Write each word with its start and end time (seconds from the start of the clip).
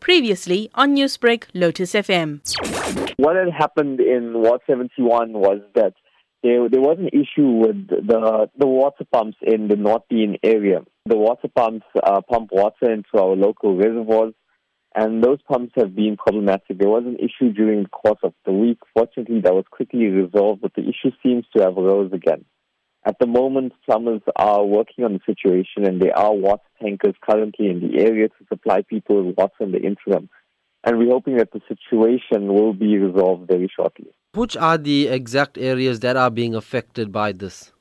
Previously 0.00 0.70
on 0.74 0.94
Newsbreak, 0.94 1.44
Lotus 1.54 1.92
FM. 1.92 2.40
What 3.16 3.36
had 3.36 3.52
happened 3.52 4.00
in 4.00 4.32
Ward 4.34 4.60
71 4.66 5.32
was 5.32 5.60
that 5.74 5.94
there, 6.42 6.68
there 6.68 6.80
was 6.80 6.98
an 6.98 7.08
issue 7.08 7.48
with 7.48 7.88
the, 7.88 8.48
the 8.56 8.66
water 8.66 9.04
pumps 9.12 9.36
in 9.42 9.68
the 9.68 9.74
Northdene 9.74 10.38
area. 10.42 10.80
The 11.04 11.16
water 11.16 11.48
pumps 11.54 11.84
uh, 12.02 12.22
pump 12.22 12.50
water 12.52 12.90
into 12.90 13.18
our 13.18 13.36
local 13.36 13.76
reservoirs, 13.76 14.32
and 14.94 15.22
those 15.22 15.38
pumps 15.42 15.72
have 15.76 15.94
been 15.94 16.16
problematic. 16.16 16.78
There 16.78 16.88
was 16.88 17.04
an 17.04 17.16
issue 17.16 17.52
during 17.52 17.82
the 17.82 17.88
course 17.88 18.20
of 18.22 18.32
the 18.46 18.52
week. 18.52 18.78
Fortunately, 18.94 19.40
that 19.42 19.54
was 19.54 19.64
quickly 19.70 20.06
resolved, 20.06 20.62
but 20.62 20.74
the 20.74 20.82
issue 20.82 21.10
seems 21.22 21.44
to 21.54 21.62
have 21.62 21.76
arose 21.76 22.12
again. 22.12 22.44
At 23.04 23.18
the 23.18 23.26
moment, 23.26 23.72
plumbers 23.86 24.20
are 24.36 24.64
working 24.64 25.04
on 25.04 25.14
the 25.14 25.20
situation, 25.24 25.84
and 25.86 26.02
there 26.02 26.16
are 26.16 26.34
water 26.34 26.62
tankers 26.82 27.14
currently 27.28 27.68
in 27.68 27.80
the 27.80 27.98
area 27.98 28.28
to 28.28 28.46
supply 28.48 28.82
people 28.82 29.24
with 29.24 29.36
water 29.38 29.54
in 29.60 29.72
the 29.72 29.80
interim. 29.80 30.28
And 30.84 30.98
we're 30.98 31.10
hoping 31.10 31.36
that 31.36 31.52
the 31.52 31.60
situation 31.66 32.52
will 32.52 32.74
be 32.74 32.98
resolved 32.98 33.48
very 33.48 33.70
shortly. 33.74 34.08
Which 34.34 34.56
are 34.56 34.76
the 34.76 35.08
exact 35.08 35.56
areas 35.56 36.00
that 36.00 36.16
are 36.16 36.30
being 36.30 36.54
affected 36.54 37.10
by 37.10 37.32
this? 37.32 37.72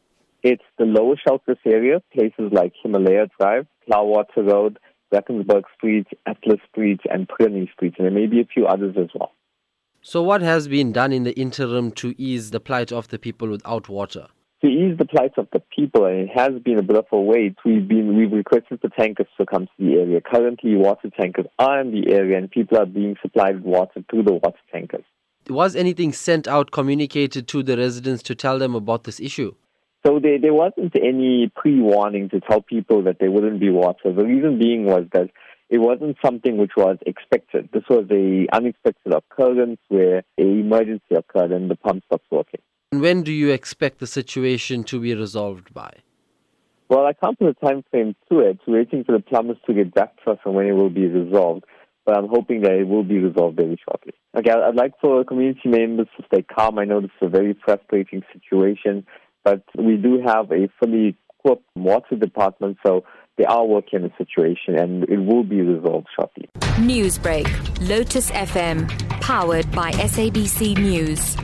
It's 0.41 0.63
the 0.77 0.85
lower 0.85 1.15
Shallcross 1.15 1.57
area, 1.65 2.01
places 2.13 2.51
like 2.51 2.73
Himalaya 2.81 3.27
Drive, 3.39 3.67
Cloudwater 3.89 4.49
Road, 4.49 4.79
Drakensberg 5.13 5.63
Street, 5.75 6.07
Atlas 6.25 6.59
Street, 6.71 7.01
and 7.09 7.27
Prunny 7.27 7.69
Street, 7.73 7.95
and 7.97 8.05
there 8.05 8.13
may 8.13 8.25
be 8.25 8.39
a 8.39 8.45
few 8.45 8.65
others 8.65 8.95
as 8.97 9.09
well. 9.13 9.33
So, 10.01 10.23
what 10.23 10.41
has 10.41 10.69
been 10.69 10.93
done 10.93 11.11
in 11.11 11.23
the 11.23 11.37
interim 11.37 11.91
to 11.93 12.15
ease 12.17 12.51
the 12.51 12.61
plight 12.61 12.93
of 12.93 13.09
the 13.09 13.19
people 13.19 13.49
without 13.49 13.89
water? 13.89 14.27
To 14.61 14.67
ease 14.67 14.97
the 14.97 15.05
plight 15.05 15.37
of 15.37 15.47
the 15.53 15.61
people, 15.73 16.03
and 16.03 16.29
it 16.29 16.29
has 16.35 16.51
been 16.61 16.77
a 16.77 16.83
bit 16.83 16.97
of 16.97 17.05
a 17.13 17.19
wait, 17.19 17.55
we've 17.63 17.87
been 17.87 18.17
we've 18.17 18.31
requested 18.31 18.79
the 18.81 18.89
tankers 18.89 19.27
to 19.37 19.45
come 19.45 19.67
to 19.67 19.71
the 19.79 19.93
area. 19.93 20.19
Currently, 20.19 20.75
water 20.75 21.09
tankers 21.17 21.45
are 21.57 21.79
in 21.79 21.91
the 21.91 22.11
area, 22.11 22.37
and 22.37 22.51
people 22.51 22.77
are 22.77 22.85
being 22.85 23.15
supplied 23.21 23.55
with 23.55 23.63
water 23.63 24.03
through 24.09 24.23
the 24.23 24.33
water 24.33 24.59
tankers. 24.69 25.05
Was 25.49 25.77
anything 25.77 26.11
sent 26.11 26.45
out, 26.45 26.71
communicated 26.71 27.47
to 27.47 27.63
the 27.63 27.77
residents 27.77 28.21
to 28.23 28.35
tell 28.35 28.59
them 28.59 28.75
about 28.75 29.05
this 29.05 29.21
issue? 29.21 29.55
So 30.05 30.19
there, 30.19 30.39
there 30.39 30.53
wasn't 30.53 30.93
any 30.95 31.49
pre-warning 31.55 32.27
to 32.29 32.41
tell 32.41 32.61
people 32.61 33.01
that 33.03 33.19
there 33.19 33.31
wouldn't 33.31 33.61
be 33.61 33.69
water. 33.69 34.11
The 34.11 34.25
reason 34.25 34.59
being 34.59 34.83
was 34.83 35.05
that 35.13 35.29
it 35.69 35.77
wasn't 35.77 36.17
something 36.23 36.57
which 36.57 36.71
was 36.75 36.97
expected. 37.05 37.69
This 37.71 37.83
was 37.89 38.05
a 38.11 38.47
unexpected 38.53 39.13
occurrence 39.13 39.79
where 39.87 40.23
an 40.37 40.59
emergency 40.59 41.15
occurred 41.15 41.51
and 41.51 41.71
the 41.71 41.75
pump 41.75 42.03
stopped 42.05 42.25
working. 42.29 42.59
When 42.91 43.21
do 43.21 43.31
you 43.31 43.51
expect 43.51 43.99
the 43.99 44.07
situation 44.07 44.83
to 44.85 44.99
be 44.99 45.13
resolved 45.13 45.71
by? 45.75 45.93
Well, 46.89 47.05
I 47.05 47.13
can't 47.13 47.37
put 47.37 47.49
a 47.49 47.53
time 47.53 47.83
frame 47.91 48.15
to 48.31 48.39
it. 48.39 48.57
We're 48.65 48.79
waiting 48.79 49.03
for 49.03 49.11
the 49.11 49.19
plumbers 49.19 49.57
to 49.67 49.75
get 49.75 49.93
back 49.93 50.15
to 50.23 50.31
us 50.31 50.39
on 50.43 50.55
when 50.55 50.65
it 50.65 50.71
will 50.71 50.89
be 50.89 51.05
resolved. 51.05 51.65
But 52.03 52.17
I'm 52.17 52.27
hoping 52.27 52.61
that 52.61 52.71
it 52.71 52.87
will 52.87 53.03
be 53.03 53.19
resolved 53.19 53.57
very 53.57 53.79
shortly. 53.87 54.13
Okay, 54.35 54.49
I'd 54.49 54.73
like 54.73 54.93
for 54.99 55.23
community 55.23 55.69
members 55.69 56.07
to 56.17 56.25
stay 56.33 56.41
calm. 56.41 56.79
I 56.79 56.85
know 56.85 56.99
this 56.99 57.11
is 57.21 57.27
a 57.27 57.29
very 57.29 57.55
frustrating 57.63 58.23
situation. 58.33 59.05
But 59.43 59.61
we 59.77 59.97
do 59.97 60.23
have 60.25 60.51
a 60.51 60.67
fully 60.79 61.15
equipped 61.37 61.69
water 61.75 62.15
department, 62.15 62.77
so 62.83 63.03
they 63.37 63.45
are 63.45 63.65
working 63.65 64.01
on 64.01 64.09
the 64.09 64.25
situation 64.25 64.79
and 64.79 65.03
it 65.03 65.19
will 65.19 65.43
be 65.43 65.61
resolved 65.61 66.07
shortly. 66.19 66.49
Newsbreak, 66.79 67.47
Lotus 67.87 68.31
FM, 68.31 68.89
powered 69.21 69.71
by 69.73 69.91
SABC 69.91 70.75
News. 70.79 71.37